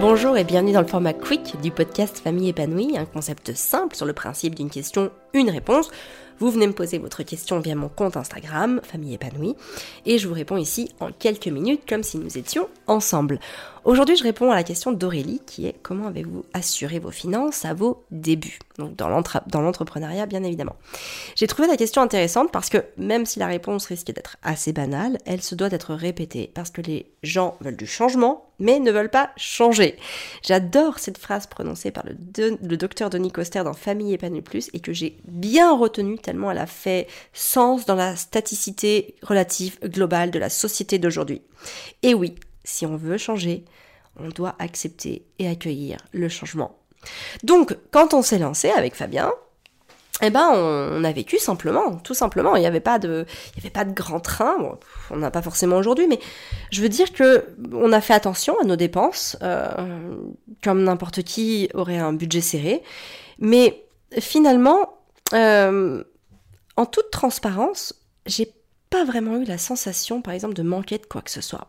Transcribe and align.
Bonjour 0.00 0.36
et 0.36 0.44
bienvenue 0.44 0.72
dans 0.72 0.82
le 0.82 0.86
format 0.86 1.14
Quick 1.14 1.58
du 1.62 1.70
podcast 1.70 2.18
Famille 2.18 2.50
épanouie, 2.50 2.98
un 2.98 3.06
concept 3.06 3.54
simple 3.54 3.96
sur 3.96 4.04
le 4.04 4.12
principe 4.12 4.54
d'une 4.54 4.68
question, 4.68 5.10
une 5.32 5.48
réponse. 5.48 5.90
Vous 6.38 6.50
venez 6.50 6.66
me 6.66 6.72
poser 6.72 6.98
votre 6.98 7.22
question 7.22 7.60
via 7.60 7.74
mon 7.74 7.88
compte 7.88 8.16
Instagram, 8.16 8.80
Famille 8.82 9.14
épanouie, 9.14 9.54
et 10.04 10.18
je 10.18 10.28
vous 10.28 10.34
réponds 10.34 10.58
ici 10.58 10.90
en 11.00 11.10
quelques 11.10 11.46
minutes 11.46 11.82
comme 11.88 12.02
si 12.02 12.18
nous 12.18 12.36
étions 12.36 12.68
ensemble. 12.86 13.38
Aujourd'hui, 13.86 14.16
je 14.16 14.24
réponds 14.24 14.50
à 14.50 14.56
la 14.56 14.64
question 14.64 14.92
d'Aurélie 14.92 15.40
qui 15.46 15.66
est 15.66 15.76
comment 15.82 16.08
avez-vous 16.08 16.44
assuré 16.52 16.98
vos 16.98 17.12
finances 17.12 17.64
à 17.64 17.72
vos 17.72 18.04
débuts? 18.10 18.58
Donc 18.78 18.96
dans 18.96 19.08
l'entrepreneuriat, 19.08 20.26
bien 20.26 20.42
évidemment. 20.42 20.76
J'ai 21.36 21.46
trouvé 21.46 21.68
la 21.68 21.76
question 21.76 22.02
intéressante 22.02 22.50
parce 22.52 22.68
que 22.68 22.84
même 22.98 23.24
si 23.24 23.38
la 23.38 23.46
réponse 23.46 23.86
risque 23.86 24.12
d'être 24.12 24.36
assez 24.42 24.72
banale, 24.72 25.18
elle 25.24 25.40
se 25.40 25.54
doit 25.54 25.68
d'être 25.68 25.94
répétée 25.94 26.50
parce 26.52 26.70
que 26.70 26.82
les 26.82 27.06
gens 27.22 27.56
veulent 27.60 27.76
du 27.76 27.86
changement 27.86 28.46
mais 28.58 28.78
ne 28.78 28.90
veulent 28.90 29.10
pas 29.10 29.30
changer. 29.36 29.96
J'adore 30.42 30.98
cette 30.98 31.18
phrase 31.18 31.46
prononcée 31.46 31.90
par 31.90 32.04
le, 32.06 32.76
docteur 32.76 33.10
Denis 33.10 33.30
Coster 33.30 33.62
dans 33.64 33.74
Famille 33.74 34.14
épanouie 34.14 34.40
plus 34.40 34.70
et 34.72 34.80
que 34.80 34.92
j'ai 34.92 35.18
bien 35.24 35.76
retenue 35.76 36.18
tellement 36.26 36.50
elle 36.50 36.58
a 36.58 36.66
fait 36.66 37.06
sens 37.32 37.86
dans 37.86 37.94
la 37.94 38.16
staticité 38.16 39.14
relative 39.22 39.78
globale 39.84 40.32
de 40.32 40.40
la 40.40 40.50
société 40.50 40.98
d'aujourd'hui. 40.98 41.40
Et 42.02 42.14
oui, 42.14 42.34
si 42.64 42.84
on 42.84 42.96
veut 42.96 43.16
changer, 43.16 43.64
on 44.18 44.28
doit 44.28 44.56
accepter 44.58 45.24
et 45.38 45.48
accueillir 45.48 45.98
le 46.12 46.28
changement. 46.28 46.78
Donc, 47.44 47.76
quand 47.92 48.12
on 48.12 48.22
s'est 48.22 48.40
lancé 48.40 48.70
avec 48.70 48.96
Fabien, 48.96 49.30
eh 50.20 50.30
ben, 50.30 50.50
on, 50.52 51.04
a 51.04 51.12
vécu 51.12 51.38
simplement, 51.38 51.96
tout 51.98 52.14
simplement. 52.14 52.56
Il 52.56 52.60
n'y 52.60 52.66
avait 52.66 52.80
pas 52.80 52.98
de, 52.98 53.24
il 53.52 53.58
y 53.58 53.60
avait 53.60 53.70
pas 53.70 53.84
de 53.84 53.92
grand 53.92 54.18
train. 54.18 54.56
on 55.10 55.16
n'a 55.16 55.30
pas 55.30 55.42
forcément 55.42 55.76
aujourd'hui, 55.76 56.08
mais 56.08 56.18
je 56.72 56.82
veux 56.82 56.88
dire 56.88 57.12
que 57.12 57.44
on 57.72 57.92
a 57.92 58.00
fait 58.00 58.14
attention 58.14 58.58
à 58.60 58.64
nos 58.64 58.76
dépenses, 58.76 59.36
euh, 59.42 60.16
comme 60.64 60.82
n'importe 60.82 61.22
qui 61.22 61.68
aurait 61.74 61.98
un 61.98 62.14
budget 62.14 62.40
serré. 62.40 62.82
Mais 63.38 63.84
finalement, 64.18 64.96
euh, 65.34 66.02
en 66.76 66.86
toute 66.86 67.10
transparence, 67.10 67.94
j'ai 68.26 68.52
pas 68.90 69.04
vraiment 69.04 69.36
eu 69.36 69.44
la 69.44 69.58
sensation, 69.58 70.22
par 70.22 70.34
exemple, 70.34 70.54
de 70.54 70.62
manquer 70.62 70.98
de 70.98 71.06
quoi 71.06 71.22
que 71.22 71.30
ce 71.30 71.40
soit. 71.40 71.68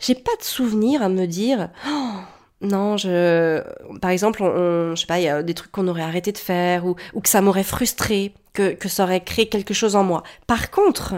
J'ai 0.00 0.14
pas 0.14 0.34
de 0.38 0.44
souvenir 0.44 1.02
à 1.02 1.08
me 1.08 1.26
dire. 1.26 1.70
Oh, 1.88 2.18
non, 2.60 2.96
je. 2.96 3.62
Par 4.00 4.10
exemple, 4.10 4.42
je 4.42 4.94
sais 4.96 5.06
pas, 5.06 5.20
il 5.20 5.24
y 5.24 5.28
a 5.28 5.42
des 5.42 5.54
trucs 5.54 5.70
qu'on 5.70 5.88
aurait 5.88 6.02
arrêté 6.02 6.32
de 6.32 6.38
faire 6.38 6.86
ou, 6.86 6.96
ou 7.14 7.20
que 7.20 7.28
ça 7.28 7.40
m'aurait 7.40 7.62
frustré, 7.62 8.34
que, 8.52 8.74
que 8.74 8.88
ça 8.88 9.04
aurait 9.04 9.22
créé 9.22 9.48
quelque 9.48 9.74
chose 9.74 9.94
en 9.94 10.04
moi. 10.04 10.22
Par 10.46 10.70
contre, 10.70 11.14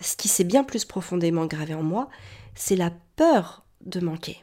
ce 0.00 0.16
qui 0.16 0.28
s'est 0.28 0.44
bien 0.44 0.64
plus 0.64 0.84
profondément 0.84 1.46
gravé 1.46 1.74
en 1.74 1.82
moi, 1.82 2.08
c'est 2.54 2.76
la 2.76 2.90
peur 3.16 3.64
de 3.84 4.00
manquer. 4.00 4.42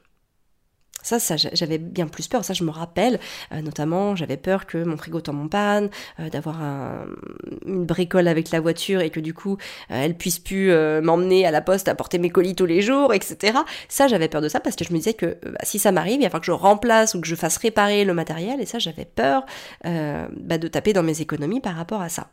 Ça, 1.05 1.35
j'avais 1.37 1.77
bien 1.77 2.07
plus 2.07 2.27
peur. 2.27 2.43
Ça, 2.43 2.53
je 2.53 2.63
me 2.63 2.71
rappelle. 2.71 3.19
Euh, 3.51 3.61
notamment, 3.61 4.15
j'avais 4.15 4.37
peur 4.37 4.65
que 4.65 4.83
mon 4.83 4.97
frigo 4.97 5.21
tombe 5.21 5.39
en 5.39 5.47
panne, 5.47 5.89
euh, 6.19 6.29
d'avoir 6.29 6.55
une 7.65 7.85
bricole 7.85 8.27
avec 8.27 8.49
la 8.49 8.59
voiture 8.59 9.01
et 9.01 9.11
que 9.11 9.19
du 9.19 9.33
coup, 9.33 9.57
euh, 9.91 10.01
elle 10.03 10.15
puisse 10.15 10.39
plus 10.39 10.71
m'emmener 11.01 11.45
à 11.45 11.51
la 11.51 11.61
poste 11.61 11.87
à 11.87 11.95
porter 11.95 12.17
mes 12.17 12.29
colis 12.29 12.55
tous 12.55 12.65
les 12.65 12.81
jours, 12.81 13.13
etc. 13.13 13.59
Ça, 13.87 14.07
j'avais 14.07 14.27
peur 14.27 14.41
de 14.41 14.49
ça 14.49 14.59
parce 14.59 14.75
que 14.75 14.83
je 14.83 14.91
me 14.93 14.97
disais 14.97 15.13
que 15.13 15.37
bah, 15.43 15.59
si 15.63 15.77
ça 15.77 15.91
m'arrive, 15.91 16.21
il 16.21 16.23
va 16.23 16.29
falloir 16.29 16.41
que 16.41 16.47
je 16.47 16.51
remplace 16.51 17.13
ou 17.13 17.21
que 17.21 17.27
je 17.27 17.35
fasse 17.35 17.57
réparer 17.57 18.03
le 18.03 18.13
matériel. 18.13 18.59
Et 18.59 18.65
ça, 18.65 18.79
j'avais 18.79 19.05
peur 19.05 19.45
bah, 19.83 20.57
de 20.57 20.67
taper 20.67 20.93
dans 20.93 21.03
mes 21.03 21.21
économies 21.21 21.61
par 21.61 21.75
rapport 21.75 22.01
à 22.01 22.09
ça. 22.09 22.29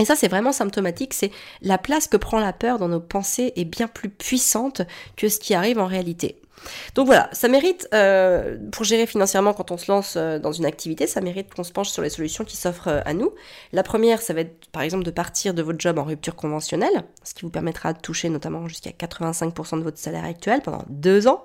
Et 0.00 0.04
ça, 0.04 0.16
c'est 0.16 0.28
vraiment 0.28 0.52
symptomatique, 0.52 1.14
c'est 1.14 1.30
la 1.62 1.78
place 1.78 2.08
que 2.08 2.16
prend 2.16 2.40
la 2.40 2.52
peur 2.52 2.78
dans 2.78 2.88
nos 2.88 3.00
pensées 3.00 3.52
est 3.54 3.64
bien 3.64 3.86
plus 3.86 4.08
puissante 4.08 4.82
que 5.16 5.28
ce 5.28 5.38
qui 5.38 5.54
arrive 5.54 5.78
en 5.78 5.86
réalité. 5.86 6.40
Donc 6.94 7.06
voilà, 7.06 7.28
ça 7.32 7.48
mérite, 7.48 7.88
euh, 7.94 8.56
pour 8.72 8.84
gérer 8.84 9.06
financièrement 9.06 9.52
quand 9.52 9.70
on 9.70 9.76
se 9.76 9.90
lance 9.90 10.14
euh, 10.16 10.38
dans 10.38 10.52
une 10.52 10.66
activité, 10.66 11.06
ça 11.06 11.20
mérite 11.20 11.52
qu'on 11.52 11.64
se 11.64 11.72
penche 11.72 11.90
sur 11.90 12.02
les 12.02 12.10
solutions 12.10 12.44
qui 12.44 12.56
s'offrent 12.56 12.88
euh, 12.88 13.00
à 13.04 13.14
nous. 13.14 13.32
La 13.72 13.82
première, 13.82 14.22
ça 14.22 14.34
va 14.34 14.40
être 14.40 14.70
par 14.70 14.82
exemple 14.82 15.04
de 15.04 15.10
partir 15.10 15.54
de 15.54 15.62
votre 15.62 15.80
job 15.80 15.98
en 15.98 16.04
rupture 16.04 16.36
conventionnelle, 16.36 17.04
ce 17.22 17.34
qui 17.34 17.42
vous 17.42 17.50
permettra 17.50 17.92
de 17.92 18.00
toucher 18.00 18.28
notamment 18.28 18.66
jusqu'à 18.68 18.90
85% 18.90 19.78
de 19.78 19.82
votre 19.82 19.98
salaire 19.98 20.24
actuel 20.24 20.60
pendant 20.62 20.84
deux 20.88 21.26
ans. 21.26 21.44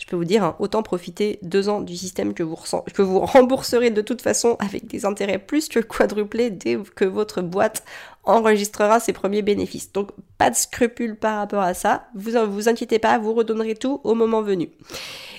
Je 0.00 0.06
peux 0.06 0.16
vous 0.16 0.24
dire, 0.24 0.44
hein, 0.44 0.56
autant 0.58 0.82
profiter 0.82 1.38
deux 1.42 1.68
ans 1.68 1.80
du 1.80 1.96
système 1.96 2.34
que 2.34 2.42
vous, 2.42 2.56
que 2.94 3.02
vous 3.02 3.20
rembourserez 3.20 3.90
de 3.90 4.02
toute 4.02 4.22
façon 4.22 4.56
avec 4.58 4.86
des 4.86 5.04
intérêts 5.04 5.38
plus 5.38 5.68
que 5.68 5.80
quadruplés 5.80 6.50
dès 6.50 6.78
que 6.94 7.04
votre 7.04 7.42
boîte 7.42 7.84
enregistrera 8.26 9.00
ses 9.00 9.12
premiers 9.12 9.42
bénéfices. 9.42 9.92
Donc 9.92 10.10
pas 10.38 10.50
de 10.50 10.56
scrupules 10.56 11.16
par 11.16 11.38
rapport 11.38 11.62
à 11.62 11.74
ça. 11.74 12.08
Vous 12.14 12.32
vous 12.48 12.68
inquiétez 12.68 12.98
pas, 12.98 13.18
vous 13.18 13.32
redonnerez 13.32 13.74
tout 13.74 14.00
au 14.04 14.14
moment 14.14 14.42
venu. 14.42 14.70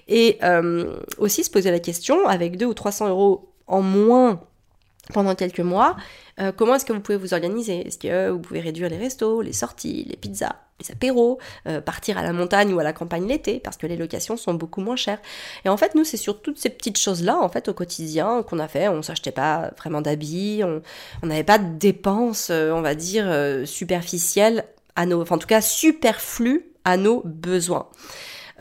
Et 0.07 0.37
euh, 0.43 0.97
aussi 1.17 1.43
se 1.43 1.49
poser 1.49 1.69
la 1.69 1.79
question, 1.79 2.27
avec 2.27 2.57
2 2.57 2.65
ou 2.65 2.73
300 2.73 3.09
euros 3.09 3.53
en 3.67 3.81
moins 3.81 4.41
pendant 5.13 5.35
quelques 5.35 5.59
mois, 5.59 5.95
euh, 6.39 6.51
comment 6.55 6.75
est-ce 6.75 6.85
que 6.85 6.93
vous 6.93 6.99
pouvez 6.99 7.17
vous 7.17 7.33
organiser? 7.33 7.87
Est-ce 7.87 7.97
que 7.97 8.29
vous 8.29 8.39
pouvez 8.39 8.59
réduire 8.59 8.89
les 8.89 8.97
restos, 8.97 9.41
les 9.41 9.53
sorties, 9.53 10.05
les 10.09 10.17
pizzas, 10.17 10.55
les 10.79 10.91
apéros, 10.91 11.39
euh, 11.67 11.81
partir 11.81 12.17
à 12.17 12.23
la 12.23 12.33
montagne 12.33 12.73
ou 12.73 12.79
à 12.79 12.83
la 12.83 12.93
campagne 12.93 13.27
l'été 13.27 13.59
parce 13.59 13.77
que 13.77 13.87
les 13.87 13.97
locations 13.97 14.37
sont 14.37 14.53
beaucoup 14.53 14.81
moins 14.81 14.95
chères. 14.95 15.19
Et 15.65 15.69
en 15.69 15.77
fait, 15.77 15.95
nous, 15.95 16.03
c'est 16.03 16.17
sur 16.17 16.41
toutes 16.41 16.57
ces 16.57 16.69
petites 16.69 16.99
choses-là, 16.99 17.37
en 17.37 17.49
fait, 17.49 17.67
au 17.67 17.73
quotidien 17.73 18.43
qu'on 18.43 18.59
a 18.59 18.67
fait. 18.67 18.87
On 18.87 19.01
s'achetait 19.01 19.31
pas 19.31 19.71
vraiment 19.77 20.01
d'habits, 20.01 20.61
on 21.23 21.27
n'avait 21.27 21.43
pas 21.43 21.57
de 21.57 21.77
dépenses, 21.77 22.49
euh, 22.51 22.71
on 22.71 22.81
va 22.81 22.95
dire, 22.95 23.27
superficielles 23.65 24.65
à 24.95 25.05
nos, 25.05 25.21
enfin, 25.21 25.35
en 25.35 25.39
tout 25.39 25.47
cas, 25.47 25.61
superflues 25.61 26.65
à 26.85 26.97
nos 26.97 27.21
besoins. 27.25 27.87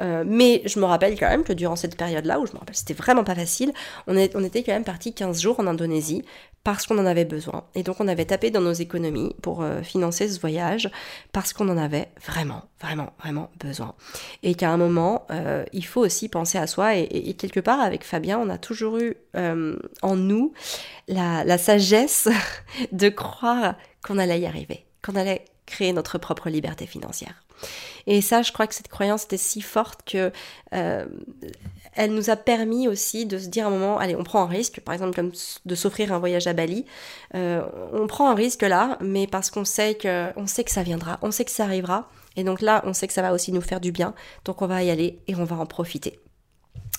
Euh, 0.01 0.25
mais 0.27 0.63
je 0.67 0.79
me 0.79 0.85
rappelle 0.85 1.19
quand 1.19 1.29
même 1.29 1.45
que 1.45 1.53
durant 1.53 1.77
cette 1.77 1.97
période-là, 1.97 2.41
où 2.41 2.47
je 2.47 2.53
me 2.53 2.59
rappelle 2.59 2.77
c'était 2.77 2.95
vraiment 2.95 3.25
pas 3.25 3.35
facile, 3.35 3.73
on, 4.07 4.17
est, 4.17 4.37
on 4.37 4.45
était 4.45 4.63
quand 4.63 4.73
même 4.73 4.85
parti 4.85 5.15
15 5.15 5.41
jours 5.41 5.61
en 5.61 5.67
Indonésie 5.67 6.25
parce 6.65 6.87
qu'on 6.87 6.99
en 6.99 7.07
avait 7.07 7.25
besoin. 7.25 7.65
Et 7.75 7.83
donc 7.83 8.01
on 8.01 8.09
avait 8.09 8.25
tapé 8.25 8.51
dans 8.51 8.61
nos 8.61 8.73
économies 8.73 9.35
pour 9.41 9.63
euh, 9.63 9.83
financer 9.83 10.29
ce 10.29 10.41
voyage 10.41 10.91
parce 11.33 11.53
qu'on 11.53 11.69
en 11.69 11.79
avait 11.79 12.09
vraiment, 12.27 12.65
vraiment, 12.81 13.13
vraiment 13.21 13.51
besoin. 13.61 13.95
Et 14.43 14.55
qu'à 14.55 14.71
un 14.71 14.77
moment, 14.77 15.27
euh, 15.31 15.65
il 15.73 15.87
faut 15.87 16.01
aussi 16.01 16.29
penser 16.29 16.59
à 16.59 16.67
soi. 16.67 16.97
Et, 16.97 17.35
quelque 17.35 17.61
part, 17.61 17.81
avec 17.81 18.05
Fabien, 18.05 18.39
on 18.39 18.49
a 18.49 18.59
toujours 18.59 18.99
eu 18.99 19.17
en 19.35 20.17
nous 20.17 20.53
la, 21.09 21.45
la 21.45 21.59
sagesse 21.59 22.29
de 22.93 23.09
croire 23.11 23.77
qu'on 24.05 24.19
allait 24.19 24.41
y 24.41 24.47
arriver, 24.47 24.87
qu'on 25.05 25.15
allait 25.15 25.45
créer 25.67 25.93
notre 25.93 26.19
propre 26.19 26.49
liberté 26.49 26.87
financière. 26.87 27.43
Et 28.07 28.21
ça, 28.21 28.43
je 28.43 28.53
crois 28.53 28.67
que 28.67 28.75
cette 28.75 28.89
croyance 28.89 29.25
était 29.25 29.37
si 29.37 29.61
forte 29.61 30.01
que 30.05 30.31
euh, 30.75 31.07
elle 31.95 32.13
nous 32.13 32.31
a 32.31 32.37
permis 32.37 32.89
aussi 32.89 33.27
de 33.27 33.39
se 33.39 33.49
dire 33.49 33.65
à 33.65 33.69
un 33.69 33.71
moment, 33.71 33.99
allez, 33.99 34.15
on 34.15 34.25
prend 34.25 34.43
un 34.43 34.47
risque, 34.47 34.81
par 34.81 34.95
exemple 34.95 35.15
comme 35.15 35.33
de 35.65 35.75
s'offrir 35.75 36.13
un 36.13 36.19
voyage 36.19 36.47
à 36.47 36.53
Bali. 36.53 36.85
Euh, 37.35 37.63
on 37.93 38.07
prend 38.07 38.31
un 38.31 38.35
risque 38.35 38.63
là, 38.63 38.99
mais 39.01 39.27
parce 39.27 39.51
qu'on 39.51 39.65
sait 39.65 39.95
que, 39.95 40.31
on 40.37 40.47
sait 40.47 40.65
que 40.65 40.71
ça 40.71 40.83
viendra, 40.83 41.19
on 41.23 41.31
sait 41.31 41.45
que 41.45 41.51
ça 41.51 41.65
arrivera, 41.65 42.09
et 42.37 42.45
donc 42.45 42.61
là, 42.61 42.83
on 42.85 42.93
sait 42.93 43.07
que 43.07 43.15
ça 43.15 43.23
va 43.23 43.33
aussi 43.33 43.51
nous 43.51 43.63
faire 43.63 43.81
du 43.81 43.93
bien, 43.93 44.15
donc 44.45 44.63
on 44.63 44.67
va 44.67 44.83
y 44.83 44.91
aller 44.91 45.19
et 45.27 45.35
on 45.35 45.45
va 45.45 45.57
en 45.57 45.67
profiter. 45.67 46.21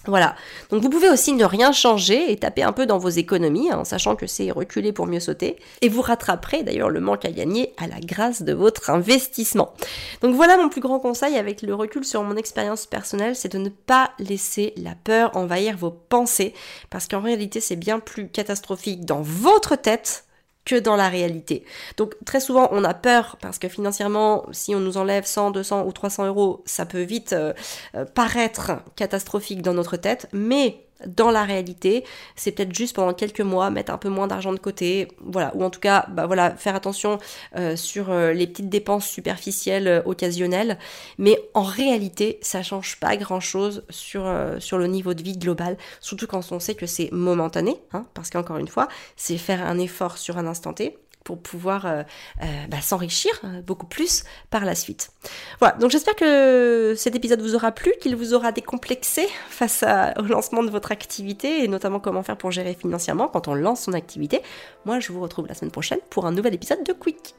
Voilà. 0.05 0.35
Donc 0.69 0.81
vous 0.81 0.89
pouvez 0.89 1.09
aussi 1.09 1.33
ne 1.33 1.43
rien 1.43 1.71
changer 1.71 2.31
et 2.31 2.37
taper 2.37 2.63
un 2.63 2.71
peu 2.71 2.85
dans 2.85 2.97
vos 2.97 3.09
économies, 3.09 3.73
en 3.73 3.83
sachant 3.83 4.15
que 4.15 4.25
c'est 4.27 4.51
reculer 4.51 4.93
pour 4.93 5.05
mieux 5.05 5.19
sauter. 5.19 5.57
Et 5.81 5.89
vous 5.89 6.01
rattraperez 6.01 6.63
d'ailleurs 6.63 6.89
le 6.89 7.01
manque 7.01 7.25
à 7.25 7.31
gagner 7.31 7.73
à 7.77 7.87
la 7.87 7.99
grâce 7.99 8.41
de 8.41 8.53
votre 8.53 8.89
investissement. 8.89 9.73
Donc 10.21 10.35
voilà 10.35 10.57
mon 10.57 10.69
plus 10.69 10.81
grand 10.81 10.99
conseil 10.99 11.35
avec 11.35 11.61
le 11.61 11.75
recul 11.75 12.05
sur 12.05 12.23
mon 12.23 12.37
expérience 12.37 12.85
personnelle, 12.85 13.35
c'est 13.35 13.51
de 13.51 13.57
ne 13.57 13.69
pas 13.69 14.11
laisser 14.19 14.73
la 14.77 14.95
peur 14.95 15.35
envahir 15.35 15.75
vos 15.75 15.91
pensées, 15.91 16.53
parce 16.89 17.07
qu'en 17.07 17.21
réalité 17.21 17.59
c'est 17.59 17.75
bien 17.75 17.99
plus 17.99 18.29
catastrophique 18.29 19.03
dans 19.05 19.21
votre 19.21 19.75
tête 19.75 20.26
que 20.67 20.75
dans 20.75 20.97
la 20.97 21.07
réalité. 21.07 21.63
Donc 21.95 22.15
très 22.25 22.41
souvent 22.41 22.67
on 22.71 22.83
a 22.83 22.93
peur 22.93 23.37
parce 23.41 23.57
que 23.57 23.69
financièrement 23.69 24.45
si 24.51 24.75
on 24.75 24.81
nous 24.81 24.97
enlève 24.97 25.25
100, 25.25 25.51
200 25.51 25.85
ou 25.85 25.91
300 25.93 26.27
euros 26.27 26.61
ça 26.65 26.85
peut 26.85 27.01
vite 27.01 27.31
euh, 27.31 27.53
euh, 27.95 28.03
paraître 28.03 28.73
catastrophique 28.97 29.61
dans 29.61 29.73
notre 29.73 29.95
tête 29.95 30.27
mais 30.33 30.86
dans 31.05 31.31
la 31.31 31.43
réalité, 31.43 32.03
c'est 32.35 32.51
peut-être 32.51 32.73
juste 32.73 32.95
pendant 32.95 33.13
quelques 33.13 33.41
mois 33.41 33.69
mettre 33.69 33.91
un 33.91 33.97
peu 33.97 34.09
moins 34.09 34.27
d'argent 34.27 34.51
de 34.51 34.59
côté, 34.59 35.07
voilà, 35.19 35.51
ou 35.55 35.63
en 35.63 35.69
tout 35.69 35.79
cas, 35.79 36.05
bah 36.09 36.25
voilà, 36.25 36.55
faire 36.55 36.75
attention 36.75 37.19
euh, 37.55 37.75
sur 37.75 38.09
euh, 38.09 38.33
les 38.33 38.47
petites 38.47 38.69
dépenses 38.69 39.07
superficielles 39.07 39.87
euh, 39.87 40.01
occasionnelles, 40.05 40.77
mais 41.17 41.39
en 41.53 41.63
réalité, 41.63 42.39
ça 42.41 42.63
change 42.63 42.99
pas 42.99 43.15
grand-chose 43.17 43.83
sur 43.89 44.27
sur 44.59 44.77
le 44.77 44.87
niveau 44.87 45.13
de 45.13 45.23
vie 45.23 45.37
global, 45.37 45.77
surtout 45.99 46.27
quand 46.27 46.51
on 46.51 46.59
sait 46.59 46.75
que 46.75 46.85
c'est 46.85 47.11
momentané, 47.11 47.75
hein, 47.93 48.05
parce 48.13 48.29
qu'encore 48.29 48.57
une 48.57 48.67
fois, 48.67 48.87
c'est 49.15 49.37
faire 49.37 49.65
un 49.65 49.77
effort 49.79 50.17
sur 50.17 50.37
un 50.37 50.47
instant 50.47 50.73
T 50.73 50.97
pour 51.27 51.37
pouvoir 51.37 51.85
euh, 51.85 52.03
euh, 52.41 52.45
bah, 52.69 52.79
s'enrichir 52.79 53.33
euh, 53.43 53.61
beaucoup 53.61 53.85
plus 53.85 54.23
par 54.49 54.63
la 54.63 54.75
suite. 54.75 55.11
Voilà, 55.59 55.75
donc 55.75 55.91
j'espère 55.91 56.15
que 56.15 56.93
cet 56.95 57.15
épisode 57.15 57.41
vous 57.41 57.53
aura 57.53 57.73
plu, 57.73 57.91
qu'il 57.99 58.15
vous 58.15 58.33
aura 58.33 58.53
décomplexé 58.53 59.27
face 59.49 59.83
au 60.17 60.21
lancement 60.21 60.63
de 60.63 60.69
votre 60.69 60.93
activité 60.93 61.65
et 61.65 61.67
notamment 61.67 61.99
comment 61.99 62.23
faire 62.23 62.37
pour 62.37 62.51
gérer 62.51 62.77
financièrement 62.79 63.27
quand 63.27 63.49
on 63.49 63.55
lance 63.55 63.81
son 63.81 63.93
activité. 63.93 64.41
Moi, 64.85 65.01
je 65.01 65.11
vous 65.11 65.19
retrouve 65.19 65.47
la 65.47 65.53
semaine 65.53 65.71
prochaine 65.71 65.99
pour 66.09 66.25
un 66.25 66.31
nouvel 66.31 66.53
épisode 66.53 66.85
de 66.85 66.93
Quick. 66.93 67.35